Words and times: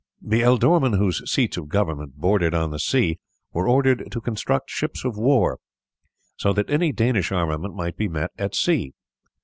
The 0.19 0.41
ealdormen 0.41 0.93
whose 0.97 1.21
seats 1.31 1.57
of 1.57 1.69
government 1.69 2.15
bordered 2.17 2.55
on 2.55 2.71
the 2.71 2.79
sea 2.79 3.19
were 3.53 3.67
ordered 3.67 4.11
to 4.11 4.19
construct 4.19 4.71
ships 4.71 5.05
of 5.05 5.15
war, 5.15 5.59
so 6.37 6.53
that 6.53 6.71
any 6.71 6.91
Danish 6.91 7.31
armament 7.31 7.75
might 7.75 7.97
be 7.97 8.07
met 8.07 8.31
at 8.35 8.55
sea. 8.55 8.93